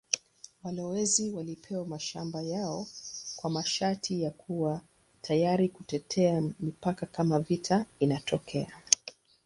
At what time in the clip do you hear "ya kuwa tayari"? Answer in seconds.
4.21-5.69